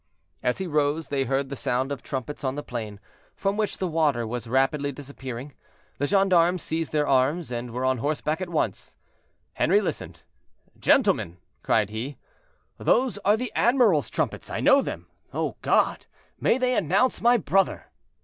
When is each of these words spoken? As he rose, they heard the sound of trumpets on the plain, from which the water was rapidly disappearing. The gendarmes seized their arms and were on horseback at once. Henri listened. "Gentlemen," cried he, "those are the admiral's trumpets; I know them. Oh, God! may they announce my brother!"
As 0.41 0.57
he 0.57 0.65
rose, 0.65 1.09
they 1.09 1.25
heard 1.25 1.49
the 1.49 1.55
sound 1.55 1.91
of 1.91 2.01
trumpets 2.01 2.43
on 2.43 2.55
the 2.55 2.63
plain, 2.63 2.99
from 3.35 3.55
which 3.55 3.77
the 3.77 3.87
water 3.87 4.25
was 4.25 4.47
rapidly 4.47 4.91
disappearing. 4.91 5.53
The 5.99 6.07
gendarmes 6.07 6.63
seized 6.63 6.91
their 6.91 7.07
arms 7.07 7.51
and 7.51 7.69
were 7.69 7.85
on 7.85 7.99
horseback 7.99 8.41
at 8.41 8.49
once. 8.49 8.95
Henri 9.55 9.79
listened. 9.79 10.23
"Gentlemen," 10.79 11.37
cried 11.61 11.91
he, 11.91 12.17
"those 12.79 13.19
are 13.19 13.37
the 13.37 13.51
admiral's 13.53 14.09
trumpets; 14.09 14.49
I 14.49 14.59
know 14.59 14.81
them. 14.81 15.05
Oh, 15.35 15.57
God! 15.61 16.07
may 16.39 16.57
they 16.57 16.73
announce 16.73 17.21
my 17.21 17.37
brother!" 17.37 17.91